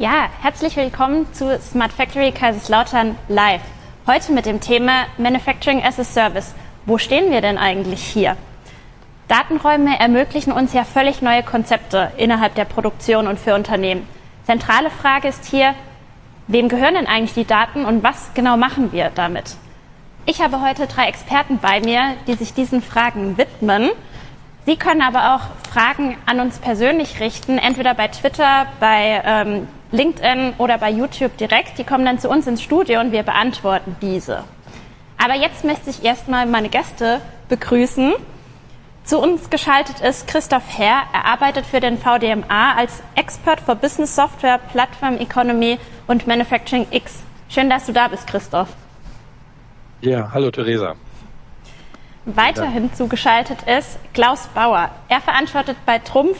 [0.00, 3.60] Ja, herzlich willkommen zu Smart Factory Kaiserslautern Live.
[4.06, 6.54] Heute mit dem Thema Manufacturing as a Service.
[6.86, 8.38] Wo stehen wir denn eigentlich hier?
[9.28, 14.08] Datenräume ermöglichen uns ja völlig neue Konzepte innerhalb der Produktion und für Unternehmen.
[14.44, 15.74] Zentrale Frage ist hier,
[16.46, 19.56] wem gehören denn eigentlich die Daten und was genau machen wir damit?
[20.24, 23.90] Ich habe heute drei Experten bei mir, die sich diesen Fragen widmen.
[24.64, 30.54] Sie können aber auch Fragen an uns persönlich richten, entweder bei Twitter, bei ähm, LinkedIn
[30.58, 31.78] oder bei YouTube direkt.
[31.78, 34.44] Die kommen dann zu uns ins Studio und wir beantworten diese.
[35.22, 38.14] Aber jetzt möchte ich erstmal meine Gäste begrüßen.
[39.04, 41.02] Zu uns geschaltet ist Christoph Herr.
[41.12, 47.22] Er arbeitet für den VDMA als Expert for Business Software, Platform Economy und Manufacturing X.
[47.48, 48.68] Schön, dass du da bist, Christoph.
[50.00, 50.94] Ja, hallo Theresa.
[52.24, 54.90] Weiterhin zugeschaltet ist Klaus Bauer.
[55.08, 56.38] Er verantwortet bei Trumpf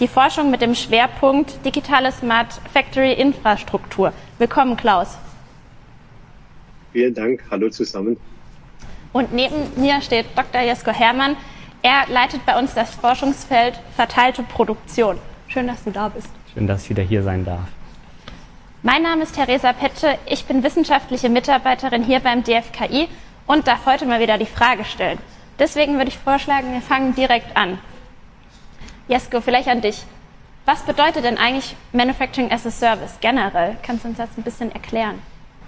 [0.00, 4.12] die Forschung mit dem Schwerpunkt digitale Smart Factory Infrastruktur.
[4.38, 5.18] Willkommen, Klaus.
[6.92, 7.44] Vielen Dank.
[7.50, 8.16] Hallo zusammen.
[9.12, 10.62] Und neben mir steht Dr.
[10.62, 11.36] Jesko Hermann.
[11.82, 15.18] Er leitet bei uns das Forschungsfeld verteilte Produktion.
[15.48, 16.30] Schön, dass du da bist.
[16.54, 17.68] Schön, dass ich wieder hier sein darf.
[18.82, 20.16] Mein Name ist Theresa Petsche.
[20.26, 23.08] Ich bin wissenschaftliche Mitarbeiterin hier beim DFKI
[23.46, 25.18] und darf heute mal wieder die Frage stellen.
[25.58, 27.78] Deswegen würde ich vorschlagen, wir fangen direkt an.
[29.10, 30.04] Jesko, vielleicht an dich.
[30.66, 33.76] Was bedeutet denn eigentlich Manufacturing as a Service generell?
[33.82, 35.16] Kannst du uns das ein bisschen erklären?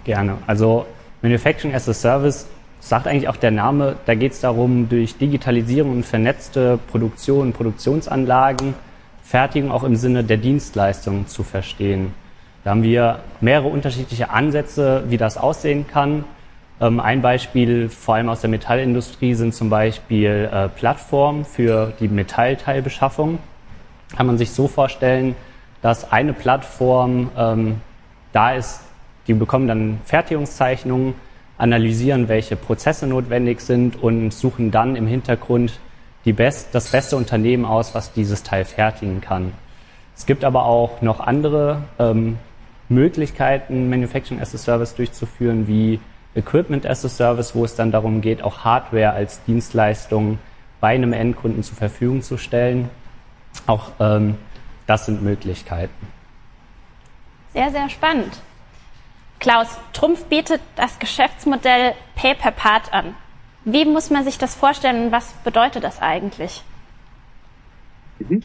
[0.05, 0.39] Gerne.
[0.47, 0.87] Also
[1.23, 2.47] Manufacturing as a Service
[2.79, 8.75] sagt eigentlich auch der Name, da geht es darum, durch Digitalisierung und vernetzte Produktion, Produktionsanlagen,
[9.25, 12.15] Fertigung auch im Sinne der Dienstleistung zu verstehen.
[12.63, 16.25] Da haben wir mehrere unterschiedliche Ansätze, wie das aussehen kann.
[16.83, 22.09] Ähm, ein Beispiel, vor allem aus der Metallindustrie, sind zum Beispiel äh, Plattformen für die
[22.09, 23.39] Metallteilbeschaffung.
[24.17, 25.37] Kann man sich so vorstellen,
[25.81, 27.81] dass eine Plattform ähm,
[28.33, 28.81] da ist,
[29.29, 31.15] die bekommen dann Fertigungszeichnungen,
[31.57, 35.79] analysieren, welche Prozesse notwendig sind und suchen dann im Hintergrund
[36.25, 39.53] die best, das beste Unternehmen aus, was dieses Teil fertigen kann.
[40.17, 42.39] Es gibt aber auch noch andere ähm,
[42.89, 46.01] Möglichkeiten, Manufacturing as a Service durchzuführen, wie
[46.35, 50.39] Equipment as a Service, wo es dann darum geht, auch Hardware als Dienstleistung
[50.81, 52.89] bei einem Endkunden zur Verfügung zu stellen.
[53.67, 54.37] Auch ähm,
[54.87, 56.07] das sind Möglichkeiten.
[57.53, 58.41] Sehr, sehr spannend.
[59.39, 63.15] Klaus, Trumpf bietet das Geschäftsmodell Pay per Part an.
[63.65, 66.63] Wie muss man sich das vorstellen und was bedeutet das eigentlich?
[68.19, 68.43] Mhm.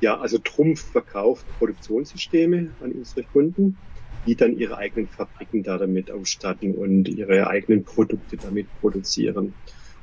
[0.00, 3.78] Ja, also Trumpf verkauft Produktionssysteme an unsere Kunden
[4.26, 9.54] die dann ihre eigenen Fabriken da damit ausstatten und ihre eigenen Produkte damit produzieren.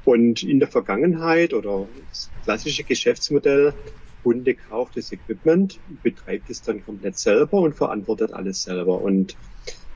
[0.04, 3.76] Und in der Vergangenheit oder das klassische Geschäftsmodell,
[4.24, 9.02] Kunde kauft das Equipment, betreibt es dann komplett selber und verantwortet alles selber.
[9.02, 9.36] Und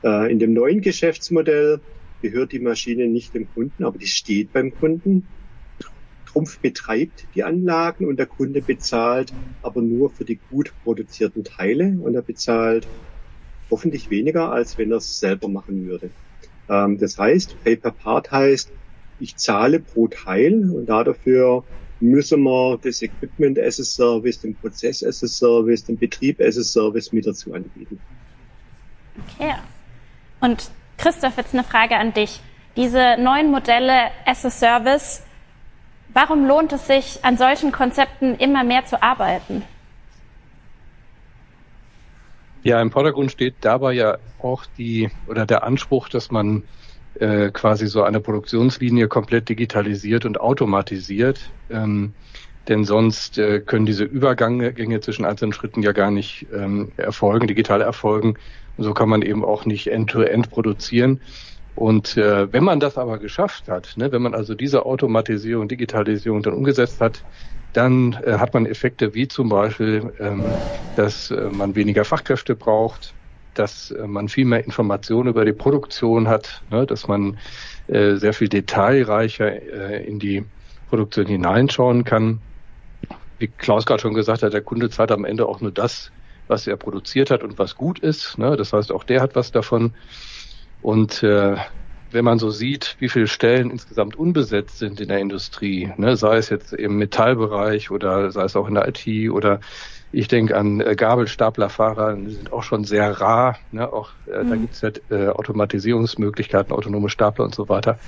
[0.02, 1.80] äh, in dem neuen Geschäftsmodell
[2.20, 5.28] gehört die Maschine nicht dem Kunden, aber die steht beim Kunden.
[6.24, 9.32] Trumpf betreibt die Anlagen und der Kunde bezahlt
[9.62, 12.88] aber nur für die gut produzierten Teile und er bezahlt
[13.70, 16.10] hoffentlich weniger, als wenn er es selber machen würde.
[16.68, 18.70] Ähm, das heißt, Pay per Part heißt,
[19.18, 21.64] ich zahle pro Teil und dafür
[22.00, 26.58] müssen wir das Equipment as a Service, den Prozess as a Service, den Betrieb as
[26.58, 27.98] a Service mit dazu anbieten.
[29.38, 29.54] Okay.
[30.40, 32.40] Und Christoph, jetzt eine Frage an dich.
[32.76, 35.22] Diese neuen Modelle as a Service,
[36.12, 39.62] warum lohnt es sich, an solchen Konzepten immer mehr zu arbeiten?
[42.66, 46.64] Ja, im Vordergrund steht dabei ja auch die oder der Anspruch, dass man
[47.14, 51.54] äh, quasi so eine Produktionslinie komplett digitalisiert und automatisiert.
[51.70, 52.16] Ähm,
[52.66, 57.82] denn sonst äh, können diese Übergänge zwischen einzelnen Schritten ja gar nicht ähm, erfolgen, digital
[57.82, 58.34] erfolgen.
[58.74, 61.22] Und so kann man eben auch nicht end-to-end -end produzieren.
[61.72, 66.42] Und äh, wenn man das aber geschafft hat, ne, wenn man also diese Automatisierung, Digitalisierung
[66.42, 67.26] dann umgesetzt hat,
[67.76, 70.58] dann äh, hat man Effekte wie zum Beispiel, ähm,
[70.94, 73.14] dass äh, man weniger Fachkräfte braucht,
[73.54, 77.38] dass äh, man viel mehr Informationen über die Produktion hat, ne, dass man
[77.88, 80.44] äh, sehr viel detailreicher äh, in die
[80.88, 82.40] Produktion hineinschauen kann.
[83.38, 86.12] Wie Klaus gerade schon gesagt hat, der Kunde zahlt am Ende auch nur das,
[86.48, 88.38] was er produziert hat und was gut ist.
[88.38, 88.56] Ne?
[88.56, 89.94] Das heißt, auch der hat was davon.
[90.80, 91.56] Und äh,
[92.10, 96.36] wenn man so sieht, wie viele Stellen insgesamt unbesetzt sind in der Industrie, ne, sei
[96.36, 99.60] es jetzt im Metallbereich oder sei es auch in der IT oder
[100.12, 103.58] ich denke an äh, Gabelstaplerfahrer, die sind auch schon sehr rar.
[103.70, 104.50] Ne, auch äh, mhm.
[104.50, 107.98] da gibt es ja äh, Automatisierungsmöglichkeiten, autonome Stapler und so weiter.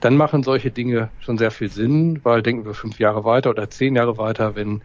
[0.00, 3.70] Dann machen solche Dinge schon sehr viel Sinn, weil denken wir fünf Jahre weiter oder
[3.70, 4.82] zehn Jahre weiter, wenn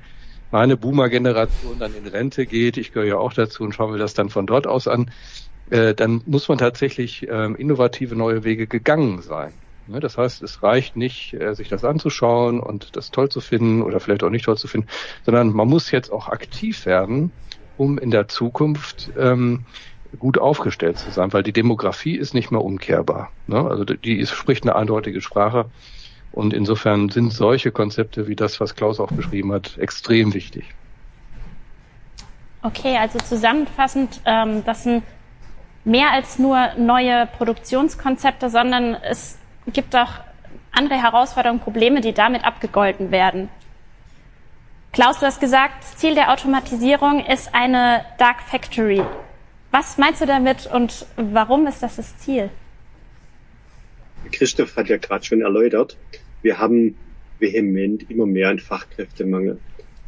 [0.51, 4.13] meine Boomer-Generation dann in Rente geht, ich gehöre ja auch dazu und schauen wir das
[4.13, 5.11] dann von dort aus an,
[5.69, 9.53] äh, dann muss man tatsächlich ähm, innovative neue Wege gegangen sein.
[9.87, 13.81] Ne, das heißt, es reicht nicht, äh, sich das anzuschauen und das toll zu finden
[13.81, 14.87] oder vielleicht auch nicht toll zu finden,
[15.25, 17.31] sondern man muss jetzt auch aktiv werden,
[17.77, 19.65] um in der Zukunft ähm,
[20.17, 23.31] gut aufgestellt zu sein, weil die Demografie ist nicht mehr umkehrbar.
[23.47, 23.59] Ne?
[23.59, 25.65] Also die spricht eine eindeutige Sprache.
[26.31, 30.63] Und insofern sind solche Konzepte wie das, was Klaus auch beschrieben hat, extrem wichtig.
[32.61, 35.03] Okay, also zusammenfassend, ähm, das sind
[35.89, 39.39] mehr als nur neue Produktionskonzepte, sondern es
[39.73, 40.11] gibt auch
[40.71, 43.49] andere Herausforderungen, Probleme, die damit abgegolten werden.
[44.91, 49.03] Klaus, du hast gesagt, das Ziel der Automatisierung ist eine Dark Factory.
[49.71, 52.49] Was meinst du damit und warum ist das das Ziel?
[54.31, 55.97] Christoph hat ja gerade schon erläutert,
[56.41, 56.97] wir haben
[57.39, 59.59] vehement immer mehr einen Fachkräftemangel.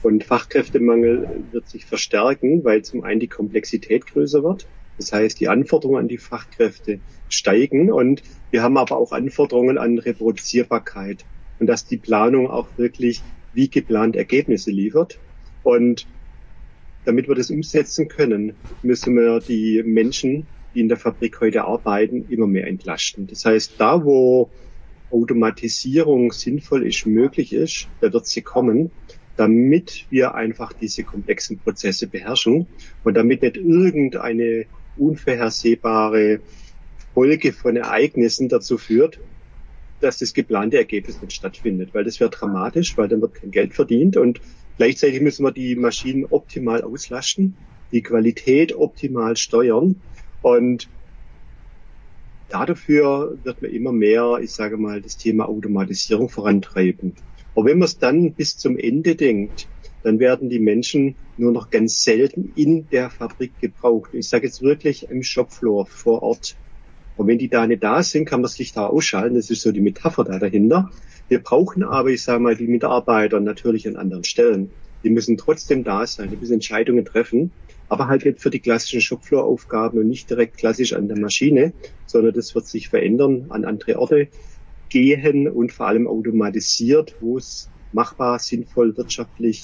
[0.04, 4.68] Und Fachkräftemangel wird sich verstärken, weil zum einen die Komplexität größer wird.
[4.98, 9.98] Das heißt, die Anforderungen an die Fachkräfte steigen und wir haben aber auch Anforderungen an
[9.98, 11.26] Reproduzierbarkeit
[11.60, 13.24] und dass die Planung auch wirklich
[13.54, 15.20] wie geplant Ergebnisse liefert.
[15.64, 16.08] Und
[17.06, 22.26] damit wir das umsetzen können, müssen wir die Menschen, die in der Fabrik heute arbeiten,
[22.30, 23.28] immer mehr entlasten.
[23.28, 24.52] Das heißt, da wo
[25.10, 28.92] Automatisierung sinnvoll ist, möglich ist, da wird sie kommen,
[29.36, 32.68] damit wir einfach diese komplexen Prozesse beherrschen
[33.04, 36.42] und damit nicht irgendeine unvorhersehbare
[37.14, 39.20] Folge von Ereignissen dazu führt,
[40.00, 43.74] dass das geplante Ergebnis nicht stattfindet, weil das wäre dramatisch, weil dann wird kein Geld
[43.74, 44.42] verdient und
[44.78, 47.56] gleichzeitig müssen wir die Maschinen optimal auslasten,
[47.92, 50.02] die Qualität optimal steuern
[50.42, 50.90] und
[52.50, 57.16] dafür wird man immer mehr, ich sage mal, das Thema Automatisierung vorantreiben.
[57.54, 59.70] Aber wenn man es dann bis zum Ende denkt,
[60.04, 64.12] dann werden die Menschen nur noch ganz selten in der Fabrik gebraucht.
[64.14, 66.56] Ich sage jetzt wirklich im Shopfloor vor Ort.
[67.18, 69.36] Und wenn die da nicht da sind, kann man sich da ausschalten.
[69.36, 70.90] Das ist so die Metapher da dahinter.
[71.28, 74.72] Wir brauchen aber, ich sage mal, die Mitarbeiter natürlich an anderen Stellen.
[75.04, 77.52] Die müssen trotzdem da sein, die müssen Entscheidungen treffen,
[77.90, 81.74] aber halt nicht für die klassischen Shopfloor-Aufgaben und nicht direkt klassisch an der Maschine,
[82.06, 84.28] sondern das wird sich verändern, an andere Orte
[84.90, 89.64] gehen und vor allem automatisiert, wo es machbar, sinnvoll, wirtschaftlich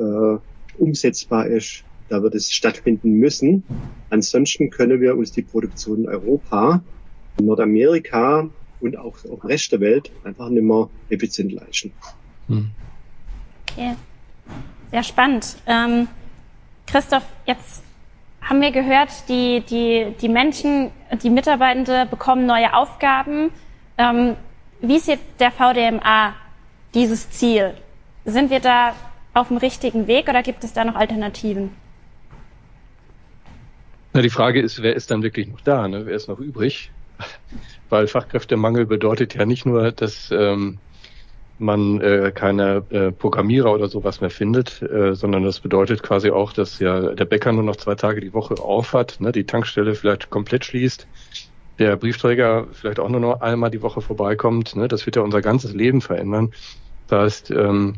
[0.00, 0.38] äh,
[0.78, 1.84] umsetzbar ist.
[2.08, 3.62] Da wird es stattfinden müssen.
[4.10, 6.82] Ansonsten können wir uns die Produktion in Europa,
[7.38, 8.48] in Nordamerika
[8.80, 11.92] und auch im Rest der Welt einfach nicht mehr effizient leisten.
[12.48, 12.70] Hm.
[13.70, 13.94] Okay,
[14.90, 15.56] sehr spannend.
[15.66, 16.08] Ähm,
[16.86, 17.84] Christoph, jetzt
[18.42, 20.90] haben wir gehört, die, die, die Menschen,
[21.22, 23.50] die Mitarbeitende bekommen neue Aufgaben.
[23.98, 24.34] Ähm,
[24.80, 26.34] wie sieht der VDMA
[26.94, 27.74] dieses Ziel?
[28.24, 28.94] Sind wir da
[29.34, 31.70] auf dem richtigen Weg oder gibt es da noch Alternativen?
[34.12, 35.86] Na, die Frage ist, wer ist dann wirklich noch da?
[35.86, 36.06] Ne?
[36.06, 36.90] Wer ist noch übrig?
[37.88, 40.78] Weil Fachkräftemangel bedeutet ja nicht nur, dass ähm,
[41.60, 46.52] man äh, keine äh, Programmierer oder sowas mehr findet, äh, sondern das bedeutet quasi auch,
[46.52, 49.94] dass ja der Bäcker nur noch zwei Tage die Woche auf hat, ne, die Tankstelle
[49.94, 51.06] vielleicht komplett schließt,
[51.78, 54.74] der Briefträger vielleicht auch nur noch einmal die Woche vorbeikommt.
[54.74, 56.52] Ne, das wird ja unser ganzes Leben verändern.
[57.08, 57.96] Das heißt, ähm,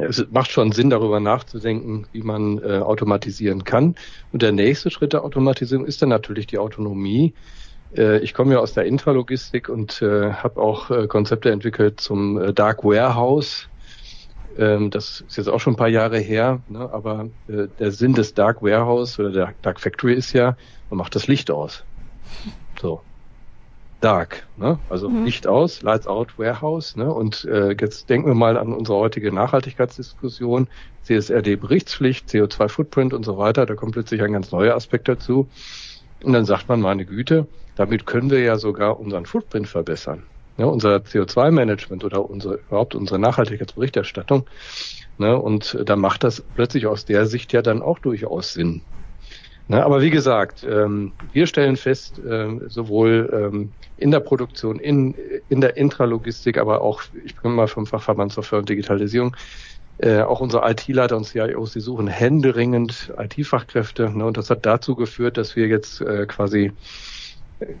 [0.00, 3.94] es macht schon Sinn, darüber nachzudenken, wie man äh, automatisieren kann.
[4.32, 7.34] Und der nächste Schritt der Automatisierung ist dann natürlich die Autonomie.
[7.96, 12.40] Äh, ich komme ja aus der Intralogistik und äh, habe auch äh, Konzepte entwickelt zum
[12.40, 13.68] äh, Dark Warehouse.
[14.58, 16.88] Ähm, das ist jetzt auch schon ein paar Jahre her, ne?
[16.92, 20.56] aber äh, der Sinn des Dark Warehouse oder der Dark Factory ist ja,
[20.90, 21.84] man macht das Licht aus.
[22.80, 23.00] So,
[24.04, 24.78] dark, ne?
[24.90, 25.24] also mhm.
[25.24, 26.94] Licht aus, Lights out, Warehouse.
[26.96, 27.12] Ne?
[27.12, 30.68] Und äh, jetzt denken wir mal an unsere heutige Nachhaltigkeitsdiskussion,
[31.04, 33.64] CSRD-Berichtspflicht, CO2-Footprint und so weiter.
[33.64, 35.48] Da kommt plötzlich ein ganz neuer Aspekt dazu.
[36.22, 37.46] Und dann sagt man, meine Güte,
[37.76, 40.22] damit können wir ja sogar unseren Footprint verbessern.
[40.56, 44.46] Ja, unser CO2-Management oder unsere, überhaupt unsere Nachhaltigkeitsberichterstattung.
[45.16, 48.82] Ne, und da macht das plötzlich aus der Sicht ja dann auch durchaus Sinn.
[49.66, 55.14] Ne, aber wie gesagt, ähm, wir stellen fest, ähm, sowohl ähm, in der Produktion, in,
[55.48, 59.34] in der Intralogistik, aber auch, ich bin mal vom Fachverband Software und Digitalisierung,
[59.98, 64.10] äh, auch unsere IT-Leiter und CIOs, die suchen händeringend IT-Fachkräfte.
[64.10, 66.72] Ne, und das hat dazu geführt, dass wir jetzt äh, quasi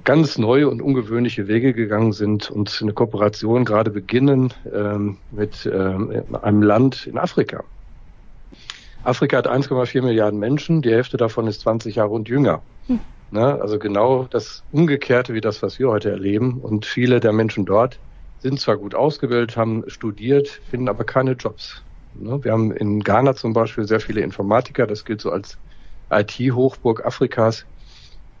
[0.04, 6.24] ganz neue und ungewöhnliche Wege gegangen sind und eine Kooperation gerade beginnen ähm, mit ähm,
[6.40, 7.64] einem Land in Afrika.
[9.04, 12.62] Afrika hat 1,4 Milliarden Menschen, die Hälfte davon ist 20 Jahre und jünger.
[12.86, 13.00] Hm.
[13.30, 13.60] Ne?
[13.60, 16.60] Also genau das Umgekehrte wie das, was wir heute erleben.
[16.62, 17.98] Und viele der Menschen dort
[18.38, 21.82] sind zwar gut ausgebildet, haben studiert, finden aber keine Jobs.
[22.14, 22.42] Ne?
[22.44, 25.58] Wir haben in Ghana zum Beispiel sehr viele Informatiker, das gilt so als
[26.10, 27.66] IT-Hochburg Afrikas.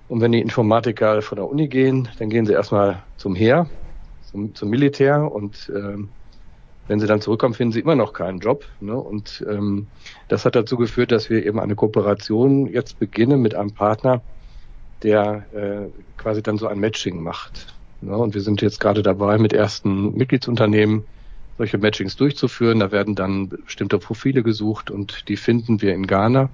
[0.08, 3.68] Und wenn die Informatiker von der Uni gehen, dann gehen sie erstmal zum Heer,
[4.30, 6.10] zum, zum Militär und ähm,
[6.88, 8.66] wenn sie dann zurückkommen, finden sie immer noch keinen Job.
[8.80, 8.94] Ne?
[8.94, 9.86] Und ähm,
[10.28, 14.20] das hat dazu geführt, dass wir eben eine Kooperation jetzt beginnen mit einem Partner,
[15.02, 15.88] der äh,
[16.18, 17.74] quasi dann so ein Matching macht.
[18.00, 18.16] Ne?
[18.16, 21.04] Und wir sind jetzt gerade dabei, mit ersten Mitgliedsunternehmen
[21.56, 22.80] solche Matchings durchzuführen.
[22.80, 26.50] Da werden dann bestimmte Profile gesucht und die finden wir in Ghana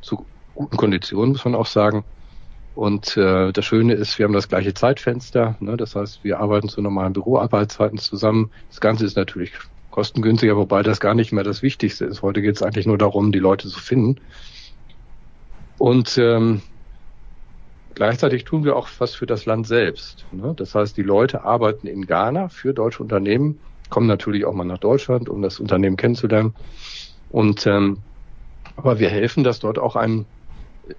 [0.00, 2.04] zu guten Konditionen, muss man auch sagen.
[2.76, 5.56] Und äh, das Schöne ist, wir haben das gleiche Zeitfenster.
[5.60, 5.78] Ne?
[5.78, 8.50] Das heißt, wir arbeiten zu normalen Büroarbeitszeiten zusammen.
[8.68, 9.52] Das Ganze ist natürlich
[9.90, 12.20] kostengünstiger, wobei das gar nicht mehr das Wichtigste ist.
[12.20, 14.20] Heute geht es eigentlich nur darum, die Leute zu finden.
[15.78, 16.60] Und ähm,
[17.94, 20.26] gleichzeitig tun wir auch was für das Land selbst.
[20.30, 20.52] Ne?
[20.54, 24.76] Das heißt, die Leute arbeiten in Ghana für deutsche Unternehmen, kommen natürlich auch mal nach
[24.76, 26.54] Deutschland, um das Unternehmen kennenzulernen.
[27.30, 28.02] Und ähm,
[28.76, 30.26] aber wir helfen, dass dort auch ein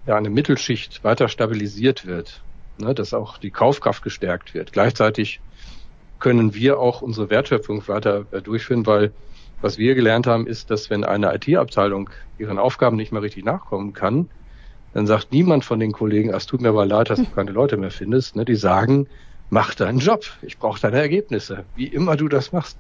[0.06, 2.42] ja, eine Mittelschicht weiter stabilisiert wird,
[2.78, 4.74] ne, dass auch die Kaufkraft gestärkt wird.
[4.74, 5.40] Gleichzeitig
[6.20, 9.12] können wir auch unsere Wertschöpfung weiter äh, durchführen, weil
[9.62, 13.94] was wir gelernt haben, ist, dass wenn eine IT-Abteilung ihren Aufgaben nicht mehr richtig nachkommen
[13.94, 14.30] kann,
[14.94, 17.78] dann sagt niemand von den Kollegen, es tut mir aber leid, dass du keine Leute
[17.78, 18.36] mehr findest.
[18.36, 19.08] Ne, die sagen,
[19.50, 22.78] mach deinen Job, ich brauche deine Ergebnisse, wie immer du das machst.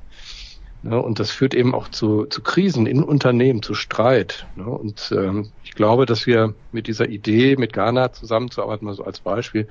[0.87, 4.45] Ne, und das führt eben auch zu, zu Krisen in Unternehmen, zu Streit.
[4.55, 9.03] Ne, und ähm, ich glaube, dass wir mit dieser Idee, mit Ghana zusammenzuarbeiten, mal so
[9.03, 9.67] als Beispiel,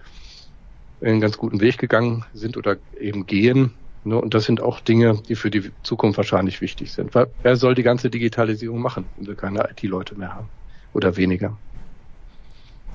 [1.00, 3.73] einen ganz guten Weg gegangen sind oder eben gehen.
[4.04, 7.14] Ne, und das sind auch Dinge, die für die Zukunft wahrscheinlich wichtig sind.
[7.14, 10.49] Weil wer soll die ganze Digitalisierung machen, wenn wir keine IT-Leute mehr haben
[10.92, 11.56] oder weniger?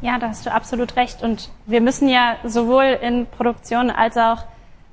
[0.02, 1.24] Ja, da hast du absolut recht.
[1.24, 4.44] Und wir müssen ja sowohl in Produktion als auch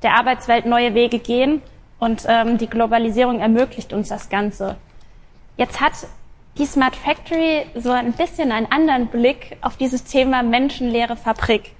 [0.02, 1.60] der Arbeitswelt neue Wege gehen.
[1.98, 4.76] Und ähm, die Globalisierung ermöglicht uns das Ganze.
[5.56, 5.92] Jetzt hat
[6.56, 11.72] die Smart Factory so ein bisschen einen anderen Blick auf dieses Thema menschenleere Fabrik.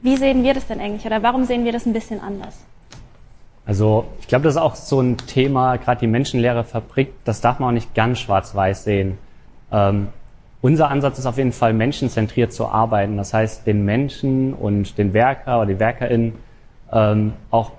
[0.00, 2.64] Wie sehen wir das denn eigentlich oder warum sehen wir das ein bisschen anders?
[3.66, 7.58] Also ich glaube, das ist auch so ein Thema, gerade die menschenleere Fabrik, das darf
[7.58, 9.16] man auch nicht ganz schwarz-weiß sehen.
[9.72, 10.08] Ähm,
[10.60, 13.16] unser Ansatz ist auf jeden Fall, menschenzentriert zu arbeiten.
[13.16, 16.34] Das heißt, den Menschen und den Werker oder die WerkerInnen
[16.92, 17.72] ähm, auch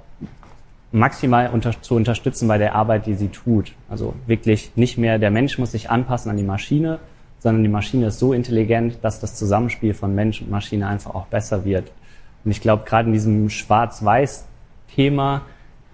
[0.95, 3.73] maximal unter, zu unterstützen bei der Arbeit, die sie tut.
[3.89, 6.99] Also wirklich nicht mehr der Mensch muss sich anpassen an die Maschine,
[7.39, 11.27] sondern die Maschine ist so intelligent, dass das Zusammenspiel von Mensch und Maschine einfach auch
[11.27, 11.91] besser wird.
[12.43, 15.41] Und ich glaube, gerade in diesem Schwarz-Weiß-Thema,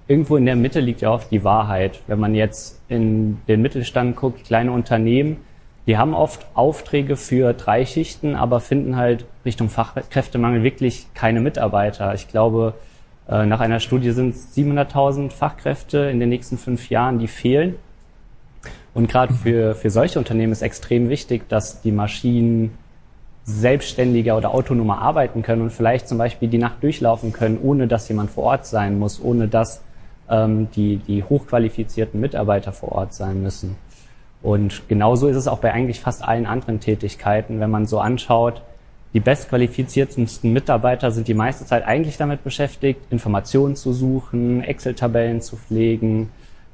[0.08, 2.02] irgendwo in der Mitte liegt ja oft die Wahrheit.
[2.06, 5.38] Wenn man jetzt in den Mittelstand guckt, kleine Unternehmen,
[5.88, 12.14] die haben oft Aufträge für drei Schichten, aber finden halt Richtung Fachkräftemangel wirklich keine Mitarbeiter.
[12.14, 12.76] Ich glaube,
[13.32, 17.76] nach einer Studie sind es 700.000 Fachkräfte in den nächsten fünf Jahren, die fehlen.
[18.94, 22.78] Und gerade für, für solche Unternehmen ist extrem wichtig, dass die Maschinen
[23.46, 28.08] selbstständiger oder autonomer arbeiten können und vielleicht zum Beispiel die Nacht durchlaufen können, ohne dass
[28.10, 29.82] jemand vor Ort sein muss, ohne dass
[30.30, 33.78] ähm, die, die hochqualifizierten Mitarbeiter vor Ort sein müssen.
[34.44, 38.62] Und genauso ist es auch bei eigentlich fast allen anderen Tätigkeiten, wenn man so anschaut,
[39.14, 45.58] die bestqualifiziertesten Mitarbeiter sind die meiste Zeit eigentlich damit beschäftigt, Informationen zu suchen, Excel-Tabellen zu
[45.58, 46.30] pflegen,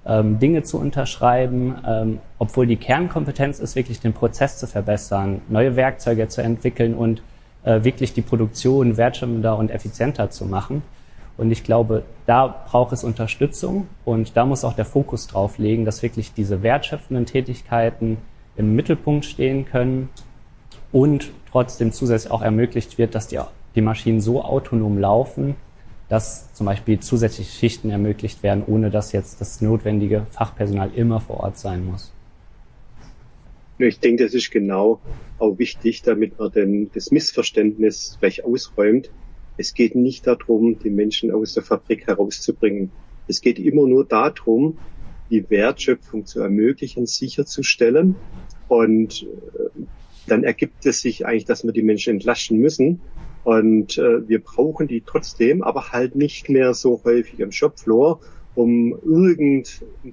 [0.06, 5.75] ähm, Dinge zu unterschreiben, ähm, obwohl die Kernkompetenz ist, wirklich den Prozess zu verbessern, neue
[5.75, 7.24] Werkzeuge zu entwickeln und
[7.63, 10.84] äh, wirklich die Produktion wertschöpfender und effizienter zu machen.
[11.38, 15.86] Und ich glaube, da braucht es Unterstützung und da muss auch der Fokus drauf legen,
[15.86, 18.17] dass wirklich diese wertschöpfenden Tätigkeiten
[18.56, 20.10] im Mittelpunkt stehen können
[20.91, 23.39] und trotzdem zusätzlich auch ermöglicht wird, dass die,
[23.75, 25.56] die Maschinen so autonom laufen,
[26.10, 31.41] dass zum Beispiel zusätzliche Schichten ermöglicht werden, ohne dass jetzt das notwendige Fachpersonal immer vor
[31.41, 32.13] Ort sein muss.
[33.79, 35.00] Ich denke, das ist genau
[35.38, 39.12] auch wichtig, damit man denn das Missverständnis gleich ausräumt.
[39.58, 42.91] Es geht nicht darum, die Menschen aus der Fabrik herauszubringen.
[43.27, 44.77] Es geht immer nur darum,
[45.29, 48.15] die Wertschöpfung zu ermöglichen, sicherzustellen
[48.67, 49.82] und äh,
[50.27, 53.01] dann ergibt es sich eigentlich, dass wir die Menschen entlasten müssen.
[53.43, 58.19] Und äh, wir brauchen die trotzdem, aber halt nicht mehr so häufig am Shopfloor,
[58.55, 59.63] um irgendeinen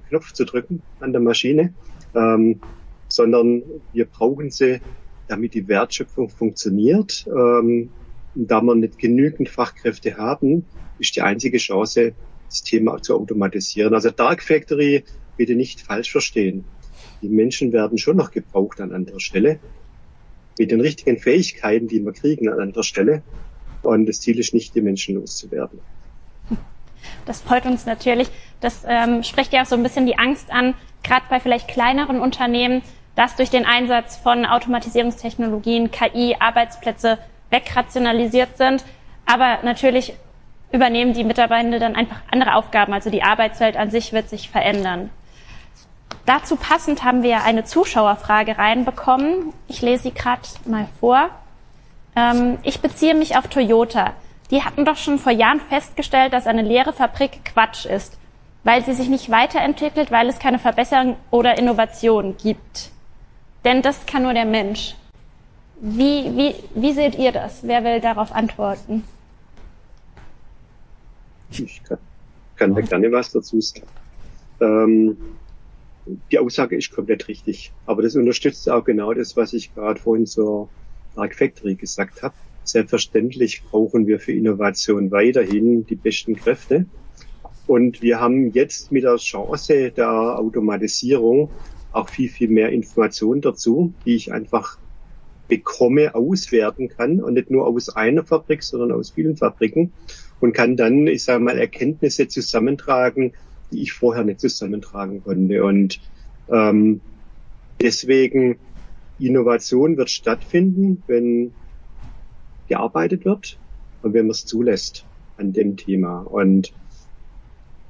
[0.08, 1.74] Knopf zu drücken an der Maschine,
[2.14, 2.60] ähm,
[3.08, 4.80] sondern wir brauchen sie,
[5.26, 7.26] damit die Wertschöpfung funktioniert.
[7.26, 7.90] Ähm,
[8.36, 10.64] da wir nicht genügend Fachkräfte haben,
[10.98, 12.12] ist die einzige Chance,
[12.48, 13.94] das Thema zu automatisieren.
[13.94, 15.04] Also Dark Factory
[15.36, 16.64] bitte nicht falsch verstehen.
[17.22, 19.58] Die Menschen werden schon noch gebraucht an anderer Stelle,
[20.58, 23.22] mit den richtigen Fähigkeiten, die wir kriegen an anderer Stelle.
[23.82, 25.80] Und das Ziel ist nicht, die Menschen loszuwerden.
[27.26, 28.28] Das freut uns natürlich.
[28.60, 32.20] Das ähm, spricht ja auch so ein bisschen die Angst an, gerade bei vielleicht kleineren
[32.20, 32.82] Unternehmen,
[33.14, 37.18] dass durch den Einsatz von Automatisierungstechnologien, KI, Arbeitsplätze
[37.50, 38.84] wegrationalisiert sind.
[39.26, 40.14] Aber natürlich
[40.72, 42.92] übernehmen die Mitarbeitenden dann einfach andere Aufgaben.
[42.92, 45.10] Also die Arbeitswelt an sich wird sich verändern.
[46.26, 49.52] Dazu passend haben wir eine Zuschauerfrage reinbekommen.
[49.68, 51.28] Ich lese sie gerade mal vor.
[52.16, 54.14] Ähm, ich beziehe mich auf Toyota.
[54.50, 58.18] Die hatten doch schon vor Jahren festgestellt, dass eine leere Fabrik Quatsch ist,
[58.62, 62.90] weil sie sich nicht weiterentwickelt, weil es keine Verbesserung oder Innovation gibt.
[63.64, 64.94] Denn das kann nur der Mensch.
[65.80, 67.60] Wie, wie, wie seht ihr das?
[67.62, 69.04] Wer will darauf antworten?
[71.50, 71.98] Ich kann,
[72.56, 73.86] kann gerne was dazu sagen.
[74.60, 75.16] Ähm,
[76.06, 77.72] die Aussage ist komplett richtig.
[77.86, 80.68] Aber das unterstützt auch genau das, was ich gerade vorhin zur
[81.14, 82.34] Dark Factory gesagt habe.
[82.64, 86.86] Selbstverständlich brauchen wir für Innovation weiterhin die besten Kräfte.
[87.66, 91.50] Und wir haben jetzt mit der Chance der Automatisierung
[91.92, 94.78] auch viel, viel mehr Informationen dazu, die ich einfach
[95.48, 99.92] bekomme, auswerten kann und nicht nur aus einer Fabrik, sondern aus vielen Fabriken
[100.40, 103.34] und kann dann, ich sage mal, Erkenntnisse zusammentragen,
[103.72, 105.64] die ich vorher nicht zusammentragen konnte.
[105.64, 106.00] Und
[106.48, 107.00] ähm,
[107.80, 108.58] deswegen
[109.18, 111.52] Innovation wird stattfinden, wenn
[112.68, 113.58] gearbeitet wird
[114.02, 115.06] und wenn man es zulässt
[115.36, 116.20] an dem Thema.
[116.20, 116.72] Und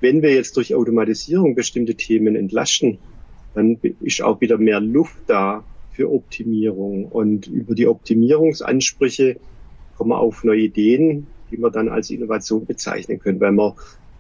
[0.01, 2.99] wenn wir jetzt durch Automatisierung bestimmte Themen entlasten,
[3.55, 7.07] dann ist auch wieder mehr Luft da für Optimierung.
[7.07, 9.41] Und über die Optimierungsansprüche
[9.97, 13.75] kommen wir auf neue Ideen, die man dann als Innovation bezeichnen können, weil man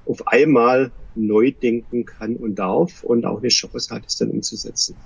[0.07, 4.97] auf einmal neu denken kann und darf und auch eine Chance hat, es dann umzusetzen.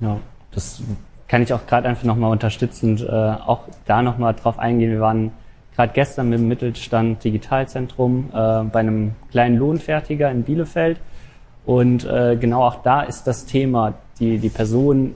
[0.00, 0.20] Ja,
[0.52, 0.82] das
[1.28, 4.90] kann ich auch gerade einfach nochmal unterstützend äh, auch da nochmal drauf eingehen.
[4.92, 5.32] Wir waren
[5.74, 11.00] gerade gestern mit dem Mittelstand Digitalzentrum äh, bei einem kleinen Lohnfertiger in Bielefeld
[11.66, 15.14] und äh, genau auch da ist das Thema, die, die Personen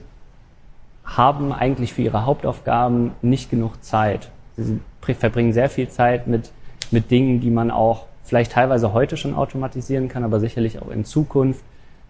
[1.05, 4.29] haben eigentlich für ihre Hauptaufgaben nicht genug Zeit.
[4.57, 6.51] Sie verbringen sehr viel Zeit mit,
[6.91, 11.03] mit Dingen, die man auch vielleicht teilweise heute schon automatisieren kann, aber sicherlich auch in
[11.03, 11.65] Zukunft.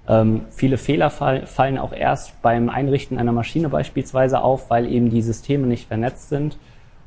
[0.08, 5.10] Ähm, viele Fehler fall, fallen auch erst beim Einrichten einer Maschine beispielsweise auf, weil eben
[5.10, 6.60] die Systeme nicht vernetzt sind.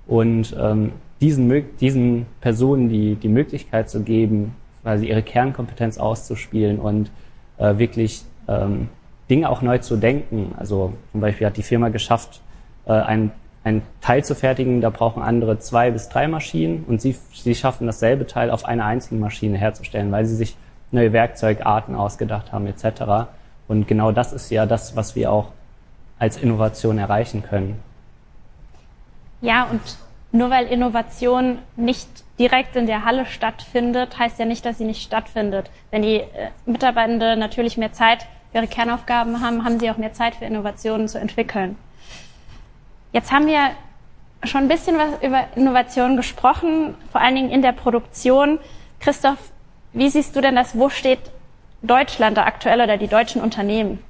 [0.08, 1.48] Und ähm, diesen,
[1.78, 7.12] diesen Personen die, die Möglichkeit zu geben, quasi ihre Kernkompetenz auszuspielen und
[7.58, 8.88] äh, wirklich ähm,
[9.30, 10.56] Dinge auch neu zu denken.
[10.56, 12.40] Also zum Beispiel hat die Firma geschafft,
[12.86, 13.30] äh, ein
[13.64, 17.86] ein Teil zu fertigen, da brauchen andere zwei bis drei Maschinen und sie, sie schaffen
[17.86, 20.56] dasselbe Teil auf einer einzigen Maschine herzustellen, weil sie sich
[20.92, 23.28] neue Werkzeugarten ausgedacht haben etc.
[23.66, 25.48] Und genau das ist ja das, was wir auch
[26.18, 27.80] als Innovation erreichen können.
[29.40, 29.80] Ja, und
[30.30, 35.02] nur weil Innovation nicht direkt in der Halle stattfindet, heißt ja nicht, dass sie nicht
[35.02, 35.70] stattfindet.
[35.90, 36.26] Wenn die äh,
[36.66, 41.08] Mitarbeitenden natürlich mehr Zeit für ihre Kernaufgaben haben, haben sie auch mehr Zeit für Innovationen
[41.08, 41.76] zu entwickeln.
[43.14, 43.70] Jetzt haben wir
[44.42, 48.58] schon ein bisschen was über Innovation gesprochen, vor allen Dingen in der Produktion.
[48.98, 49.38] Christoph,
[49.92, 50.76] wie siehst du denn das?
[50.76, 51.20] Wo steht
[51.80, 54.00] Deutschland da aktuell oder die deutschen Unternehmen?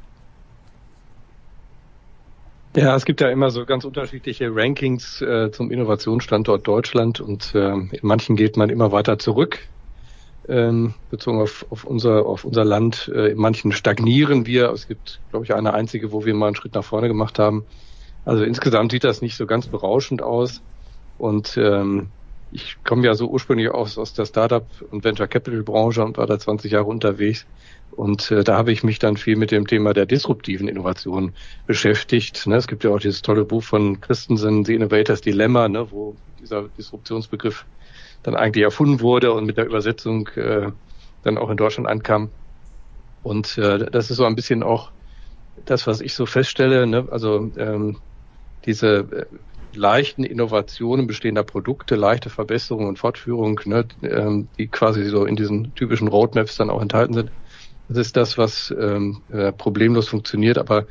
[2.77, 7.73] Ja, es gibt ja immer so ganz unterschiedliche Rankings äh, zum Innovationsstandort Deutschland und äh,
[7.75, 9.59] in manchen geht man immer weiter zurück,
[10.49, 13.13] ähm, bezogen auf, auf, unser, auf unser Land.
[13.15, 14.71] Äh, in manchen stagnieren wir.
[14.71, 17.67] Es gibt, glaube ich, eine einzige, wo wir mal einen Schritt nach vorne gemacht haben.
[18.25, 20.63] Also insgesamt sieht das nicht so ganz berauschend aus.
[21.19, 22.09] Und ähm,
[22.53, 26.39] ich komme ja so ursprünglich aus, aus der Startup- und Venture Capital-Branche und war da
[26.39, 27.47] 20 Jahre unterwegs.
[27.91, 31.33] Und äh, da habe ich mich dann viel mit dem Thema der disruptiven Innovation
[31.67, 32.47] beschäftigt.
[32.47, 32.57] Ne?
[32.57, 35.91] Es gibt ja auch dieses tolle Buch von Christensen, The Innovators Dilemma, ne?
[35.91, 37.65] wo dieser Disruptionsbegriff
[38.23, 40.71] dann eigentlich erfunden wurde und mit der Übersetzung äh,
[41.23, 42.31] dann auch in Deutschland ankam.
[43.23, 44.91] Und äh, das ist so ein bisschen auch
[45.65, 46.87] das, was ich so feststelle.
[46.87, 47.07] Ne?
[47.11, 47.97] Also ähm,
[48.65, 49.27] diese äh,
[49.77, 55.75] leichten Innovationen bestehender Produkte, leichte Verbesserungen und Fortführung, ne, ähm, die quasi so in diesen
[55.75, 57.31] typischen Roadmaps dann auch enthalten sind.
[57.89, 60.87] Das ist das, was ähm, äh, problemlos funktioniert, aber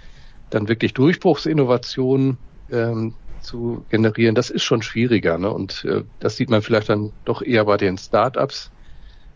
[0.50, 2.38] dann wirklich Durchbruchsinnovationen
[2.72, 5.38] ähm, zu generieren, das ist schon schwieriger.
[5.38, 5.52] Ne?
[5.52, 8.72] Und äh, das sieht man vielleicht dann doch eher bei den Startups,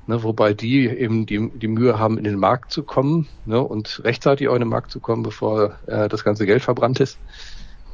[0.05, 0.23] ne?
[0.23, 3.61] wobei die eben die, die Mühe haben, in den Markt zu kommen ne?
[3.61, 7.17] und rechtzeitig auch in den Markt zu kommen, bevor äh, das ganze Geld verbrannt ist.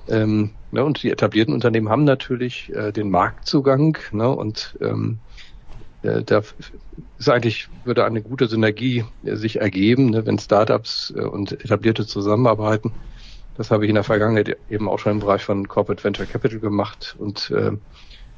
[0.07, 5.21] Ähm, ne, und die etablierten Unternehmen haben natürlich äh, den Marktzugang ne, und ähm,
[6.01, 6.43] äh, da
[7.17, 12.05] ist eigentlich, würde eine gute Synergie äh, sich ergeben, ne, wenn Startups äh, und etablierte
[12.07, 12.97] zusammenarbeiten.
[13.55, 16.59] Das habe ich in der Vergangenheit eben auch schon im Bereich von Corporate Venture Capital
[16.59, 17.71] gemacht und äh,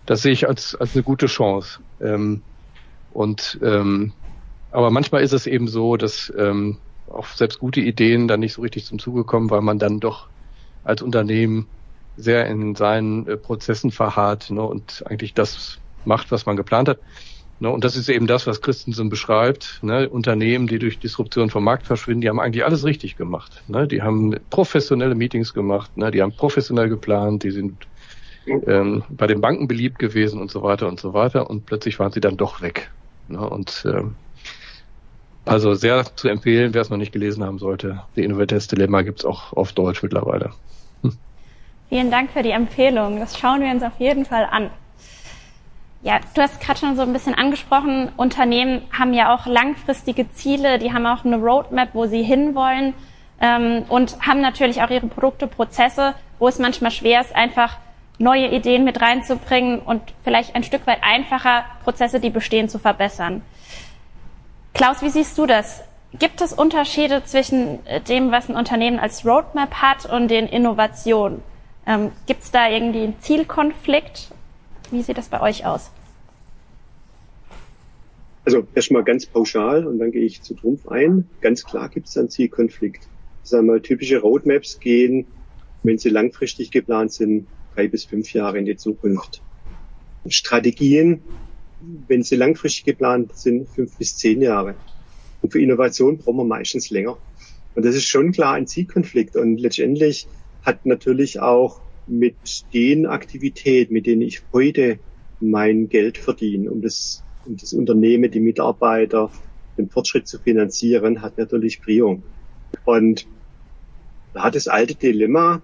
[0.05, 1.81] das sehe ich als, als eine gute Chance.
[1.99, 2.45] Ähm,
[3.09, 4.15] Und ähm,
[4.71, 8.61] aber manchmal ist es eben so, dass ähm, auch selbst gute Ideen dann nicht so
[8.61, 10.29] richtig zum Zuge kommen, weil man dann doch
[10.85, 11.67] als Unternehmen
[12.17, 16.99] sehr in seinen äh, Prozessen verharrt ne, und eigentlich das macht, was man geplant hat.
[17.59, 19.79] Ne, und das ist eben das, was Christensen beschreibt.
[19.81, 23.63] Ne, Unternehmen, die durch Disruption vom Markt verschwinden, die haben eigentlich alles richtig gemacht.
[23.67, 27.87] Ne, die haben professionelle Meetings gemacht, ne, die haben professionell geplant, die sind
[28.45, 31.49] ähm, bei den Banken beliebt gewesen und so weiter und so weiter.
[31.49, 32.91] Und plötzlich waren sie dann doch weg.
[33.27, 34.15] Ne, und ähm,
[35.45, 38.01] also sehr zu empfehlen, wer es noch nicht gelesen haben sollte.
[38.15, 40.51] The Innovators Dilemma gibt's auch auf Deutsch mittlerweile.
[41.01, 41.17] Hm.
[41.89, 43.19] Vielen Dank für die Empfehlung.
[43.19, 44.71] Das schauen wir uns auf jeden Fall an.
[46.01, 50.77] Ja, du hast gerade schon so ein bisschen angesprochen, Unternehmen haben ja auch langfristige Ziele,
[50.77, 52.93] die haben auch eine Roadmap, wo sie hinwollen
[53.41, 57.77] ähm, und haben natürlich auch ihre Produkte, Prozesse, wo es manchmal schwer ist, einfach
[58.19, 63.41] neue Ideen mit reinzubringen und vielleicht ein Stück weit einfacher Prozesse, die bestehen, zu verbessern.
[64.75, 65.85] Klaus, wie siehst du das?
[66.19, 71.39] Gibt es Unterschiede zwischen äh, dem, was ein Unternehmen als Roadmap hat und den Innovationen?
[71.87, 74.31] Ähm, Gibt es da irgendwie einen Zielkonflikt?
[74.91, 75.91] Wie sieht das bei euch aus?
[78.43, 81.29] Also erstmal ganz pauschal und dann gehe ich zu Trumpf ein.
[81.39, 83.07] Ganz klar gibt es einen Zielkonflikt.
[83.43, 85.25] Sagen wir, typische Roadmaps gehen,
[85.83, 89.41] wenn sie langfristig geplant sind, drei bis fünf Jahre in die Zukunft.
[90.27, 91.21] Strategien
[92.07, 94.75] wenn sie langfristig geplant sind, fünf bis zehn Jahre.
[95.41, 97.17] Und für Innovation brauchen wir meistens länger.
[97.75, 99.35] Und das ist schon klar ein Zielkonflikt.
[99.35, 100.27] Und letztendlich
[100.63, 102.35] hat natürlich auch mit
[102.73, 104.99] den Aktivitäten, mit denen ich heute
[105.39, 109.31] mein Geld verdiene, um das, um das Unternehmen, die Mitarbeiter,
[109.77, 112.21] den Fortschritt zu finanzieren, hat natürlich Prio.
[112.85, 113.27] Und
[114.33, 115.61] da hat das alte Dilemma,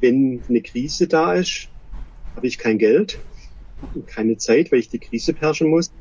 [0.00, 1.68] wenn eine Krise da ist,
[2.34, 3.18] habe ich kein Geld
[4.06, 5.92] keine Zeit, weil ich die Krise beherrschen muss.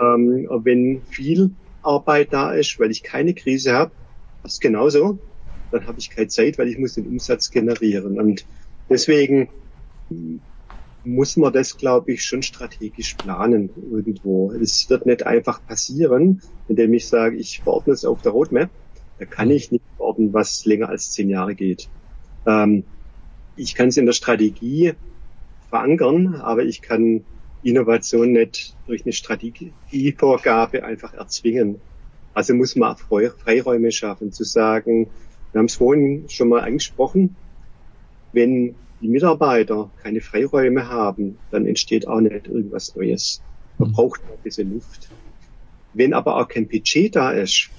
[0.00, 3.92] Ähm, wenn viel Arbeit da ist, weil ich keine Krise habe,
[4.44, 5.18] ist genauso.
[5.70, 8.18] Dann habe ich keine Zeit, weil ich muss den Umsatz generieren.
[8.18, 8.46] Und
[8.88, 9.48] deswegen
[11.04, 14.52] muss man das, glaube ich, schon strategisch planen irgendwo.
[14.52, 18.70] Es wird nicht einfach passieren, indem ich sage, ich verordne es auf der Roadmap.
[19.18, 21.90] Da kann ich nicht verordnen, was länger als zehn Jahre geht.
[22.46, 22.84] Ähm,
[23.56, 24.94] ich kann es in der Strategie
[25.72, 27.24] verankern, aber ich kann
[27.62, 31.80] Innovation nicht durch eine Strategievorgabe einfach erzwingen.
[32.34, 35.08] Also muss man Freiräume schaffen, zu sagen,
[35.52, 37.36] wir haben es vorhin schon mal angesprochen,
[38.32, 43.42] wenn die Mitarbeiter keine Freiräume haben, dann entsteht auch nicht irgendwas Neues.
[43.78, 43.92] Man mhm.
[43.94, 45.08] braucht ein bisschen Luft.
[45.94, 47.70] Wenn aber auch kein Budget da ist,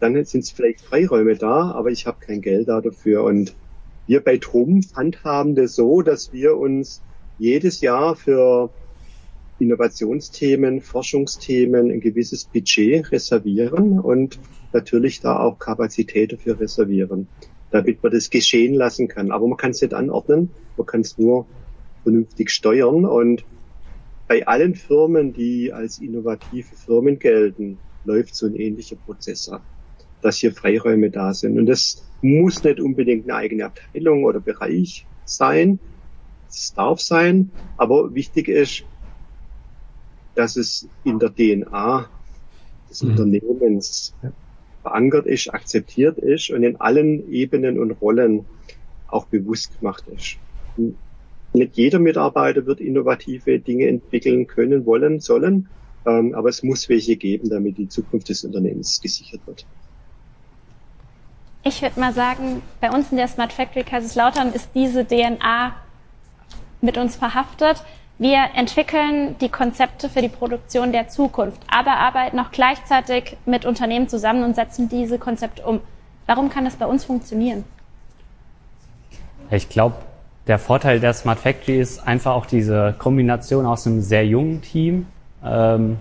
[0.00, 3.22] dann sind es vielleicht Freiräume da, aber ich habe kein Geld da dafür.
[3.22, 3.54] Und
[4.06, 7.02] wir bei Trumpf handhaben das so, dass wir uns
[7.38, 8.74] jedes Jahr für
[9.58, 14.40] Innovationsthemen, Forschungsthemen ein gewisses Budget reservieren und
[14.72, 17.28] natürlich da auch Kapazitäten für reservieren,
[17.70, 19.30] damit man das geschehen lassen kann.
[19.30, 21.46] Aber man kann es nicht anordnen, man kann es nur
[22.02, 23.44] vernünftig steuern und
[24.26, 29.66] bei allen Firmen, die als innovative Firmen gelten, läuft so ein ähnlicher Prozess ab,
[30.22, 31.58] dass hier Freiräume da sind.
[31.58, 35.78] Und das muss nicht unbedingt eine eigene Abteilung oder Bereich sein.
[36.48, 38.84] Es darf sein, aber wichtig ist,
[40.34, 42.08] dass es in der DNA
[42.88, 43.10] des mhm.
[43.10, 44.14] Unternehmens
[44.82, 48.46] verankert ist, akzeptiert ist und in allen Ebenen und Rollen
[49.08, 50.36] auch bewusst gemacht ist.
[51.52, 55.68] Nicht jeder Mitarbeiter wird innovative Dinge entwickeln können, wollen, sollen,
[56.06, 59.66] ähm, aber es muss welche geben, damit die Zukunft des Unternehmens gesichert wird.
[61.62, 65.74] Ich würde mal sagen, bei uns in der Smart Factory Kaiserslautern ist diese DNA
[66.80, 67.82] mit uns verhaftet.
[68.18, 74.08] Wir entwickeln die Konzepte für die Produktion der Zukunft, aber arbeiten auch gleichzeitig mit Unternehmen
[74.08, 75.80] zusammen und setzen diese Konzepte um.
[76.26, 77.64] Warum kann das bei uns funktionieren?
[79.50, 79.96] Ich glaube,
[80.46, 85.06] der Vorteil der Smart Factory ist einfach auch diese Kombination aus einem sehr jungen Team
[85.44, 85.98] ähm,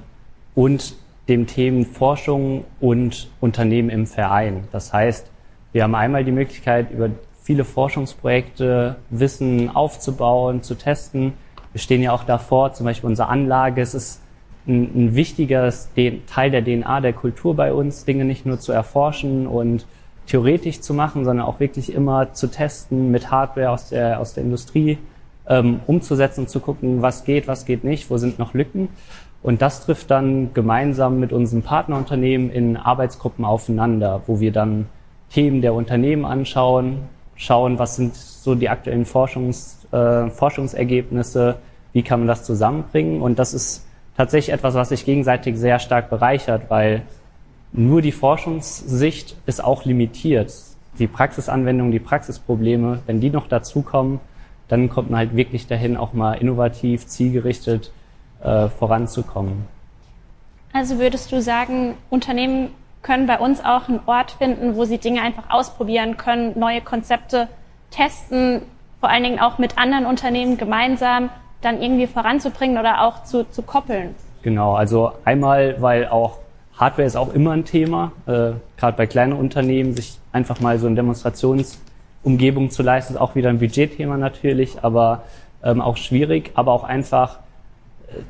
[0.55, 0.95] und
[1.27, 4.67] dem Themen Forschung und Unternehmen im Verein.
[4.71, 5.29] Das heißt,
[5.71, 7.09] wir haben einmal die Möglichkeit, über
[7.43, 11.33] viele Forschungsprojekte Wissen aufzubauen, zu testen.
[11.73, 13.81] Wir stehen ja auch davor, zum Beispiel unsere Anlage.
[13.81, 14.21] Es ist
[14.67, 15.71] ein, ein wichtiger
[16.27, 19.85] Teil der DNA der Kultur bei uns, Dinge nicht nur zu erforschen und
[20.27, 24.43] theoretisch zu machen, sondern auch wirklich immer zu testen, mit Hardware aus der, aus der
[24.43, 24.99] Industrie
[25.47, 28.89] ähm, umzusetzen und zu gucken, was geht, was geht nicht, wo sind noch Lücken.
[29.41, 34.87] Und das trifft dann gemeinsam mit unseren Partnerunternehmen in Arbeitsgruppen aufeinander, wo wir dann
[35.29, 37.03] Themen der Unternehmen anschauen,
[37.35, 41.57] schauen, was sind so die aktuellen Forschungs, äh, Forschungsergebnisse,
[41.93, 43.21] wie kann man das zusammenbringen.
[43.21, 43.85] Und das ist
[44.17, 47.03] tatsächlich etwas, was sich gegenseitig sehr stark bereichert, weil
[47.71, 50.53] nur die Forschungssicht ist auch limitiert.
[50.97, 54.19] Die Praxisanwendung, die Praxisprobleme, wenn die noch dazukommen,
[54.67, 57.91] dann kommt man halt wirklich dahin, auch mal innovativ, zielgerichtet
[58.43, 59.65] äh, voranzukommen.
[60.73, 62.69] Also würdest du sagen, Unternehmen
[63.01, 67.47] können bei uns auch einen Ort finden, wo sie Dinge einfach ausprobieren können, neue Konzepte
[67.91, 68.61] testen,
[68.99, 71.29] vor allen Dingen auch mit anderen Unternehmen gemeinsam
[71.61, 74.15] dann irgendwie voranzubringen oder auch zu, zu koppeln.
[74.41, 76.37] Genau, also einmal, weil auch
[76.77, 80.87] Hardware ist auch immer ein Thema, äh, gerade bei kleinen Unternehmen, sich einfach mal so
[80.87, 85.23] eine Demonstrationsumgebung zu leisten, ist auch wieder ein Budgetthema natürlich, aber
[85.61, 87.39] ähm, auch schwierig, aber auch einfach
[88.07, 88.21] äh,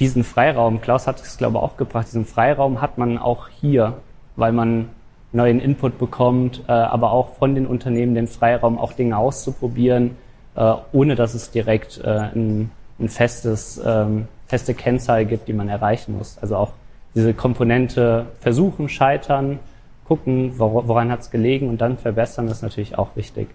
[0.00, 3.94] diesen Freiraum, Klaus hat es glaube ich auch gebracht, diesen Freiraum hat man auch hier,
[4.38, 4.88] weil man
[5.32, 10.16] neuen Input bekommt, äh, aber auch von den Unternehmen den Freiraum, auch Dinge auszuprobieren,
[10.54, 15.68] äh, ohne dass es direkt äh, ein, ein festes, ähm, feste Kennzahl gibt, die man
[15.68, 16.38] erreichen muss.
[16.40, 16.72] Also auch
[17.14, 19.58] diese Komponente versuchen, scheitern,
[20.06, 23.48] gucken, woran hat es gelegen und dann verbessern, ist natürlich auch wichtig.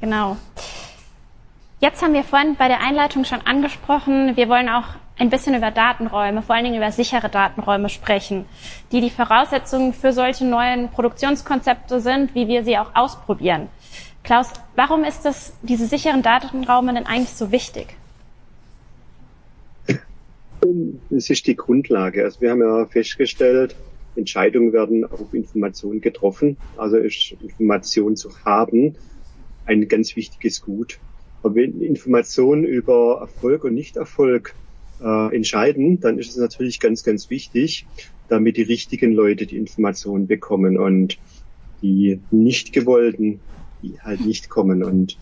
[0.00, 0.36] Genau.
[1.80, 4.84] Jetzt haben wir vorhin bei der Einleitung schon angesprochen, wir wollen auch
[5.18, 8.44] ein bisschen über Datenräume, vor allen Dingen über sichere Datenräume sprechen,
[8.92, 13.68] die die Voraussetzungen für solche neuen Produktionskonzepte sind, wie wir sie auch ausprobieren.
[14.24, 17.96] Klaus, warum ist das, diese sicheren Datenräume denn eigentlich so wichtig?
[21.10, 22.24] Es ist die Grundlage.
[22.24, 23.74] Also wir haben ja festgestellt,
[24.16, 26.58] Entscheidungen werden auf Information getroffen.
[26.76, 28.96] Also ist Information zu haben
[29.64, 30.98] ein ganz wichtiges Gut.
[31.42, 34.54] Wenn Informationen über Erfolg und Nichterfolg
[35.02, 37.86] äh, entscheiden, dann ist es natürlich ganz, ganz wichtig,
[38.28, 41.18] damit die richtigen Leute die Informationen bekommen und
[41.82, 43.40] die nicht gewollten
[43.82, 44.82] die halt nicht kommen.
[44.82, 45.16] Und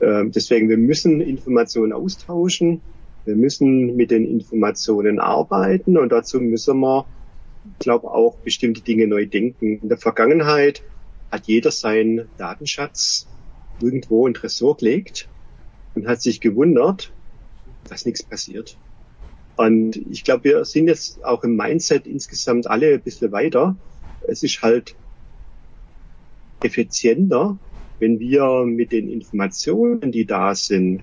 [0.00, 2.80] äh, deswegen, wir müssen Informationen austauschen,
[3.24, 7.06] wir müssen mit den Informationen arbeiten und dazu müssen wir,
[7.78, 9.78] glaube, auch bestimmte Dinge neu denken.
[9.82, 10.82] In der Vergangenheit
[11.30, 13.26] hat jeder seinen Datenschatz
[13.80, 15.28] irgendwo in Tresor gelegt
[15.94, 17.12] und hat sich gewundert,
[17.88, 18.76] dass nichts passiert.
[19.56, 23.76] Und ich glaube, wir sind jetzt auch im Mindset insgesamt alle ein bisschen weiter.
[24.26, 24.96] Es ist halt
[26.62, 27.56] effizienter,
[28.00, 31.02] wenn wir mit den Informationen, die da sind,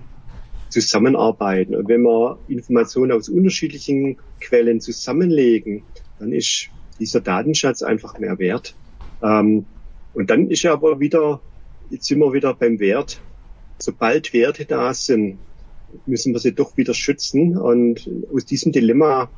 [0.68, 5.82] zusammenarbeiten und wenn wir Informationen aus unterschiedlichen Quellen zusammenlegen,
[6.18, 8.74] dann ist dieser Datenschatz einfach mehr wert.
[9.22, 9.66] Ähm,
[10.14, 11.40] und dann ist er aber wieder,
[11.90, 13.20] jetzt sind wir wieder beim Wert.
[13.82, 15.38] Sobald Werte da sind,
[16.06, 17.58] müssen wir sie doch wieder schützen.
[17.58, 19.28] Und aus diesem Dilemma,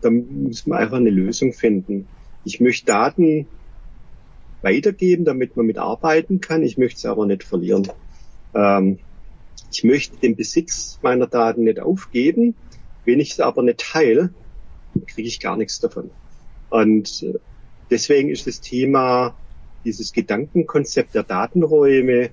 [0.00, 2.06] da müssen wir einfach eine Lösung finden.
[2.44, 3.48] Ich möchte Daten
[4.62, 6.62] weitergeben, damit man mitarbeiten kann.
[6.62, 7.90] Ich möchte sie aber nicht verlieren.
[8.54, 9.00] Ähm,
[9.72, 12.54] ich möchte den Besitz meiner Daten nicht aufgeben.
[13.04, 14.32] Wenn ich sie aber nicht teile,
[15.08, 16.12] kriege ich gar nichts davon.
[16.70, 17.40] Und äh,
[17.90, 19.34] deswegen ist das Thema,
[19.84, 22.30] dieses Gedankenkonzept der Datenräume